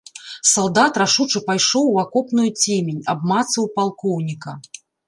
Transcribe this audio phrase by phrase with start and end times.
[0.51, 4.61] Салдат рашуча пайшоў у акопную цемень, абмацаў палкоўніка.